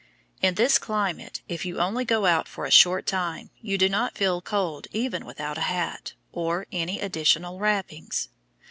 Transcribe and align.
In 0.41 0.55
this 0.55 0.79
climate, 0.79 1.43
if 1.47 1.63
you 1.63 1.77
only 1.79 2.05
go 2.05 2.25
out 2.25 2.47
for 2.47 2.65
a 2.65 2.71
short 2.71 3.05
time 3.05 3.51
you 3.61 3.77
do 3.77 3.87
not 3.87 4.17
feel 4.17 4.41
cold 4.41 4.87
even 4.91 5.27
without 5.27 5.59
a 5.59 5.69
hat, 5.69 6.13
or 6.31 6.65
any 6.71 6.99
additional 6.99 7.59
wrappings. 7.59 8.27